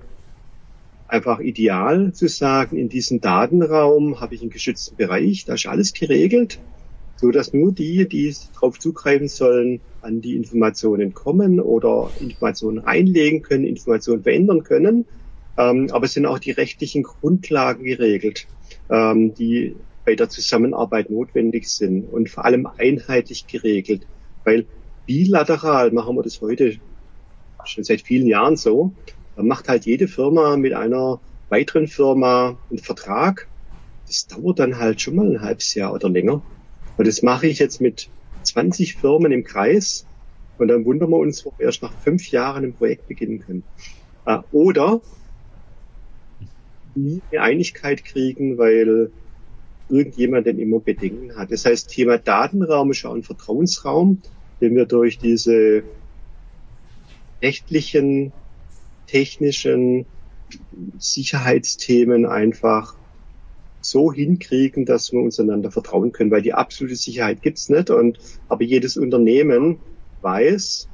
[1.12, 5.92] einfach ideal zu sagen, in diesem Datenraum habe ich einen geschützten Bereich, da ist alles
[5.92, 6.58] geregelt
[7.22, 13.42] so dass nur die, die darauf zugreifen sollen, an die Informationen kommen oder Informationen einlegen
[13.42, 15.06] können, Informationen verändern können.
[15.56, 18.48] Ähm, aber es sind auch die rechtlichen Grundlagen geregelt,
[18.90, 24.04] ähm, die bei der Zusammenarbeit notwendig sind und vor allem einheitlich geregelt.
[24.42, 24.66] Weil
[25.06, 26.78] bilateral machen wir das heute
[27.64, 28.94] schon seit vielen Jahren so.
[29.36, 33.48] Macht halt jede Firma mit einer weiteren Firma einen Vertrag.
[34.06, 36.44] Das dauert dann halt schon mal ein halbes Jahr oder länger.
[36.96, 38.10] Und das mache ich jetzt mit
[38.42, 40.06] 20 Firmen im Kreis.
[40.58, 43.64] Und dann wundern wir uns, wo wir erst nach fünf Jahren ein Projekt beginnen können.
[44.26, 45.00] Äh, oder
[46.94, 49.12] nie eine Einigkeit kriegen, weil
[49.88, 51.50] irgendjemand denn immer Bedenken hat.
[51.50, 54.22] Das heißt, Thema Datenraum ist auch ein Vertrauensraum,
[54.60, 55.84] den wir durch diese
[57.42, 58.32] rechtlichen,
[59.06, 60.06] technischen
[60.98, 62.94] Sicherheitsthemen einfach
[63.80, 67.90] so hinkriegen, dass wir uns einander vertrauen können, weil die absolute Sicherheit gibt's nicht.
[67.90, 69.78] Und aber jedes Unternehmen
[70.20, 70.88] weiß,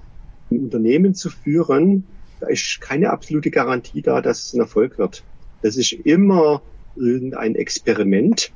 [0.50, 2.06] ein Unternehmen zu führen,
[2.40, 5.24] da ist keine absolute Garantie da, dass es ein Erfolg wird.
[5.62, 6.62] Das ist immer
[6.96, 8.52] irgendein Experiment.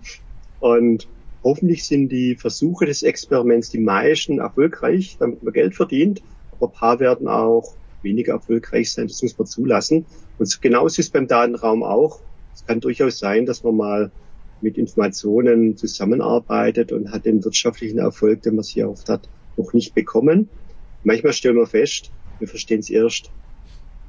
[0.60, 1.08] Und
[1.42, 6.22] hoffentlich sind die Versuche des Experiments die meisten erfolgreich, damit man Geld verdient.
[6.52, 9.08] Aber ein paar werden auch weniger erfolgreich sein.
[9.08, 10.06] Das muss man zulassen.
[10.38, 12.20] Und genauso ist es beim Datenraum auch.
[12.54, 14.10] Es kann durchaus sein, dass man mal
[14.60, 19.94] mit Informationen zusammenarbeitet und hat den wirtschaftlichen Erfolg, den man sich erhofft hat, noch nicht
[19.94, 20.48] bekommen.
[21.04, 23.30] Manchmal stellen wir fest, wir verstehen es erst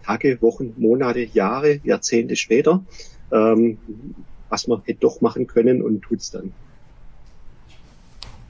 [0.06, 2.84] Tage, Wochen, Monate, Jahre, Jahrzehnte später,
[3.32, 3.78] ähm,
[4.50, 6.54] was man hätte doch machen können und tut's dann.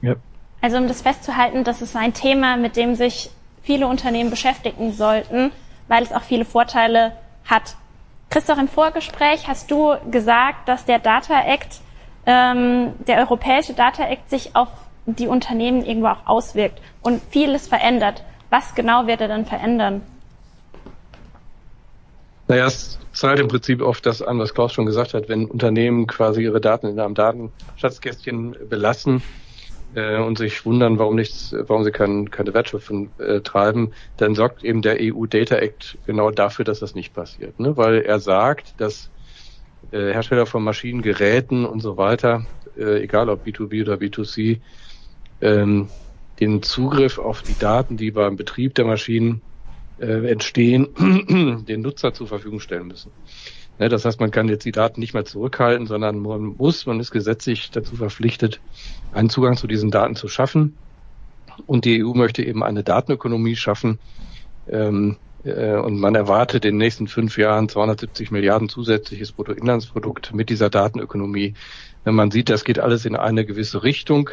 [0.02, 0.16] Ja.
[0.60, 3.30] Also um das festzuhalten, das ist ein Thema, mit dem sich
[3.64, 5.50] viele Unternehmen beschäftigen sollten,
[5.88, 7.12] weil es auch viele Vorteile
[7.46, 7.76] hat.
[8.30, 11.80] Christoph, im Vorgespräch hast du gesagt, dass der Data Act,
[12.26, 14.68] ähm, der europäische Data Act sich auf
[15.06, 18.22] die Unternehmen irgendwo auch auswirkt und vieles verändert.
[18.50, 20.02] Was genau wird er dann verändern?
[22.48, 26.06] Naja, es zahlt im Prinzip oft das an, was Klaus schon gesagt hat, wenn Unternehmen
[26.06, 29.22] quasi ihre Daten in einem Datenschatzkästchen belassen,
[29.94, 34.64] äh, und sich wundern, warum nichts, warum sie kein, keine Wertschöpfung äh, treiben, dann sorgt
[34.64, 37.58] eben der EU Data Act genau dafür, dass das nicht passiert.
[37.60, 37.76] Ne?
[37.76, 39.10] Weil er sagt, dass
[39.92, 44.60] äh, Hersteller von Maschinen, Geräten und so weiter, äh, egal ob B2B oder B2C,
[45.40, 45.88] ähm,
[46.40, 49.40] den Zugriff auf die Daten, die beim Betrieb der Maschinen
[50.00, 50.88] äh, entstehen,
[51.68, 53.12] den Nutzer zur Verfügung stellen müssen.
[53.78, 57.00] Ne, das heißt, man kann jetzt die Daten nicht mehr zurückhalten, sondern man muss, man
[57.00, 58.60] ist gesetzlich dazu verpflichtet,
[59.12, 60.76] einen Zugang zu diesen Daten zu schaffen.
[61.66, 63.98] Und die EU möchte eben eine Datenökonomie schaffen.
[64.68, 70.50] Ähm, äh, und man erwartet in den nächsten fünf Jahren 270 Milliarden zusätzliches Bruttoinlandsprodukt mit
[70.50, 71.54] dieser Datenökonomie.
[72.04, 74.30] Wenn man sieht, das geht alles in eine gewisse Richtung.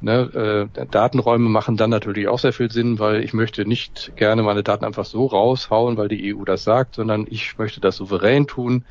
[0.00, 4.44] Ne, äh, Datenräume machen dann natürlich auch sehr viel Sinn, weil ich möchte nicht gerne
[4.44, 8.46] meine Daten einfach so raushauen, weil die EU das sagt, sondern ich möchte das souverän
[8.46, 8.84] tun.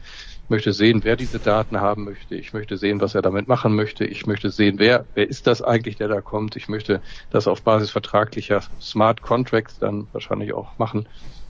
[0.49, 2.35] Möchte sehen, wer diese Daten haben möchte.
[2.35, 4.05] Ich möchte sehen, was er damit machen möchte.
[4.05, 6.55] Ich möchte sehen, wer, wer ist das eigentlich, der da kommt.
[6.57, 11.07] Ich möchte das auf Basis vertraglicher Smart Contracts dann wahrscheinlich auch machen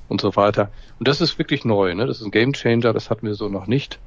[0.08, 0.72] und so weiter.
[1.00, 1.94] Und das ist wirklich neu.
[1.94, 2.06] Ne?
[2.08, 2.94] Das ist ein Game Changer.
[2.94, 4.00] Das hatten wir so noch nicht.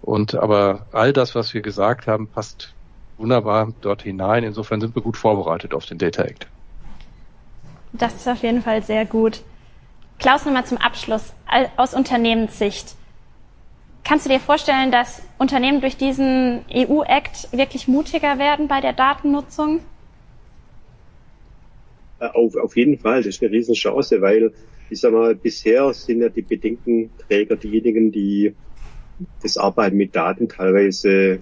[0.00, 2.74] Und aber all das, was wir gesagt haben, passt
[3.22, 4.44] wunderbar dort hinein.
[4.44, 6.46] Insofern sind wir gut vorbereitet auf den Data Act.
[7.92, 9.42] Das ist auf jeden Fall sehr gut.
[10.18, 11.32] Klaus, nochmal zum Abschluss.
[11.76, 12.96] Aus Unternehmenssicht.
[14.04, 19.80] Kannst du dir vorstellen, dass Unternehmen durch diesen EU-Act wirklich mutiger werden bei der Datennutzung?
[22.18, 24.52] Äh, auf, auf jeden Fall, das ist eine Riesenchance, weil
[24.90, 28.54] ich sag mal, bisher sind ja die Bedenkenträger diejenigen, die
[29.42, 31.40] das Arbeiten mit Daten teilweise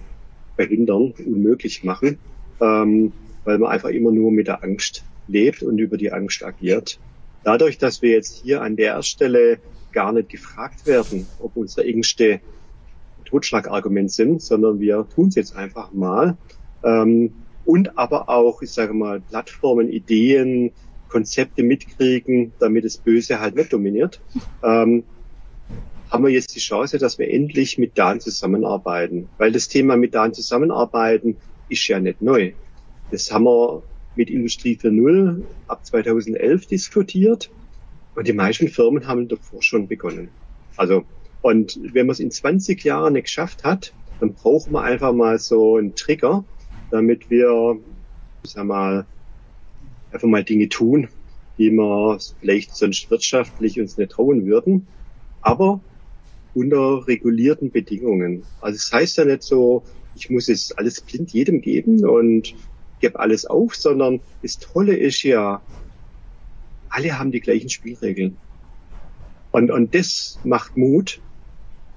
[0.61, 2.19] verhindern, unmöglich machen,
[2.59, 6.99] ähm, weil man einfach immer nur mit der Angst lebt und über die Angst agiert.
[7.43, 9.57] Dadurch, dass wir jetzt hier an der Stelle
[9.91, 12.39] gar nicht gefragt werden, ob unsere Ängste
[13.25, 16.37] Totschlagargument sind, sondern wir tun es jetzt einfach mal.
[16.83, 17.33] Ähm,
[17.65, 20.71] und aber auch, ich sage mal, Plattformen, Ideen,
[21.09, 24.21] Konzepte mitkriegen, damit das Böse halt nicht dominiert.
[24.63, 25.03] Ähm,
[26.11, 29.29] haben wir jetzt die Chance, dass wir endlich mit Daten zusammenarbeiten.
[29.37, 31.37] Weil das Thema mit Daten zusammenarbeiten
[31.69, 32.51] ist ja nicht neu.
[33.11, 33.81] Das haben wir
[34.15, 37.49] mit Industrie 4.0 ab 2011 diskutiert
[38.15, 40.27] und die meisten Firmen haben davor schon begonnen.
[40.75, 41.05] Also,
[41.41, 45.39] und wenn man es in 20 Jahren nicht geschafft hat, dann braucht man einfach mal
[45.39, 46.43] so einen Trigger,
[46.91, 47.79] damit wir,
[48.43, 49.05] sag mal,
[50.11, 51.07] einfach mal Dinge tun,
[51.57, 54.87] die wir vielleicht sonst wirtschaftlich uns nicht trauen würden.
[55.41, 55.79] Aber
[56.53, 58.43] unter regulierten Bedingungen.
[58.59, 59.83] Also es das heißt ja nicht so,
[60.15, 62.53] ich muss es alles blind jedem geben und
[62.99, 65.61] gebe alles auf, sondern das Tolle ist ja,
[66.89, 68.37] alle haben die gleichen Spielregeln.
[69.51, 71.21] Und, und das macht Mut.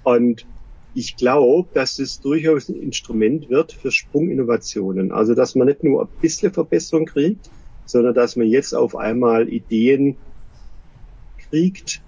[0.03, 0.47] Und
[0.95, 5.13] ich glaube, dass es durchaus ein Instrument wird für Sprunginnovationen.
[5.13, 7.51] Also, dass man nicht nur ein bisschen Verbesserung kriegt,
[7.85, 10.17] sondern dass man jetzt auf einmal Ideen
[11.51, 12.03] kriegt,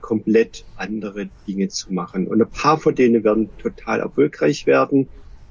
[0.00, 2.26] komplett andere Dinge zu machen.
[2.26, 5.08] Und ein paar von denen werden total erfolgreich werden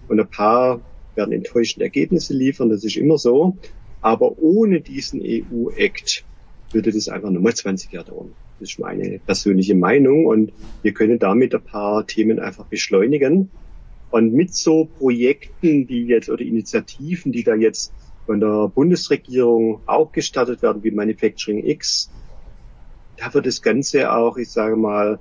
[0.07, 0.81] und ein paar
[1.15, 2.69] werden enttäuschende Ergebnisse liefern.
[2.69, 3.57] Das ist immer so.
[4.01, 6.23] Aber ohne diesen EU-Act
[6.71, 8.33] würde das einfach nochmal 20 Jahre dauern.
[8.59, 13.49] Das ist meine persönliche Meinung und wir können damit ein paar Themen einfach beschleunigen.
[14.11, 17.93] Und mit so Projekten, die jetzt oder Initiativen, die da jetzt
[18.25, 22.09] von der Bundesregierung auch gestartet werden, wie Manufacturing X,
[23.19, 25.19] da wird das Ganze auch, ich sage mal,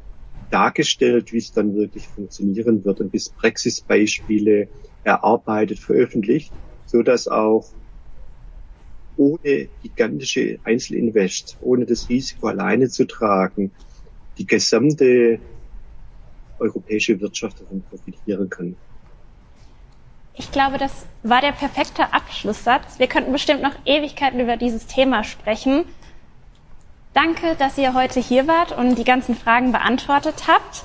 [0.51, 4.69] dargestellt, wie es dann wirklich funktionieren wird und bis Praxisbeispiele
[5.05, 6.53] erarbeitet, veröffentlicht,
[6.87, 7.67] so dass auch
[9.17, 13.73] ohne gigantische Einzelinvest, ohne das Risiko alleine zu tragen,
[14.39, 15.41] die gesamte
[16.61, 18.77] europäische Wirtschaft davon profitieren kann.
[20.35, 23.01] Ich glaube, das war der perfekte Abschlusssatz.
[23.01, 25.85] Wir könnten bestimmt noch Ewigkeiten über dieses Thema sprechen.
[27.21, 30.85] Danke, dass ihr heute hier wart und die ganzen Fragen beantwortet habt.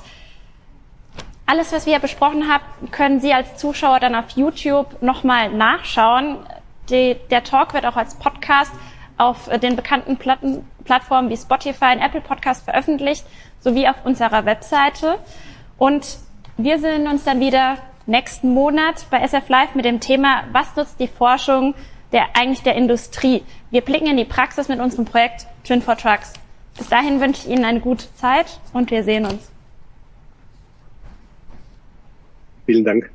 [1.46, 6.38] Alles, was wir besprochen haben, können Sie als Zuschauer dann auf YouTube nochmal nachschauen.
[6.90, 8.72] Die, der Talk wird auch als Podcast
[9.16, 13.24] auf den bekannten Platten, Plattformen wie Spotify und Apple Podcast veröffentlicht,
[13.60, 15.20] sowie auf unserer Webseite.
[15.78, 16.18] Und
[16.56, 17.76] wir sehen uns dann wieder
[18.06, 21.76] nächsten Monat bei SF Live mit dem Thema, was nutzt die Forschung
[22.10, 23.44] der eigentlich der Industrie?
[23.70, 26.32] Wir blicken in die Praxis mit unserem Projekt Twin for Trucks.
[26.76, 29.50] Bis dahin wünsche ich Ihnen eine gute Zeit und wir sehen uns.
[32.66, 33.13] Vielen Dank.